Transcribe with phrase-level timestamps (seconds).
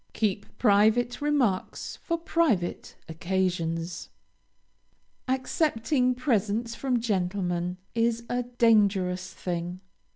[0.13, 4.09] Keep private remarks for private occasions.
[5.27, 9.79] Accepting presents from gentlemen is a dangerous thing.